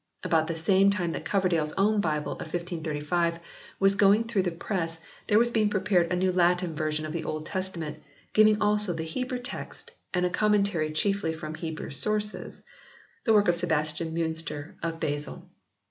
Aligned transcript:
About 0.23 0.47
the 0.47 0.55
same 0.55 0.89
time 0.89 1.11
that 1.11 1.25
Coverdale 1.25 1.61
s 1.65 1.73
own 1.77 2.01
Bible 2.01 2.31
of 2.31 2.39
1535 2.39 3.39
was 3.79 3.93
going 3.93 4.23
through 4.23 4.41
the 4.41 4.51
press 4.51 4.97
there 5.27 5.37
was 5.37 5.51
being 5.51 5.69
prepared 5.69 6.11
a 6.11 6.15
new 6.15 6.31
Latin 6.31 6.75
version 6.75 7.05
of 7.05 7.13
the 7.13 7.23
Old 7.23 7.45
Testament, 7.45 8.01
giving 8.33 8.59
also 8.59 8.93
the 8.93 9.03
Hebrew 9.03 9.37
text 9.37 9.91
and 10.11 10.25
a 10.25 10.31
commentary 10.31 10.91
chiefly 10.91 11.33
from 11.33 11.53
Hebrew 11.53 11.91
sources, 11.91 12.63
the 13.25 13.33
work 13.35 13.47
of 13.47 13.55
Sebastian 13.55 14.11
Minister 14.15 14.75
of 14.81 14.99
Basle. 14.99 15.47